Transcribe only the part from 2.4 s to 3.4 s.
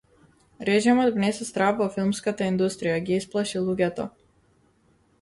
индустрија, ги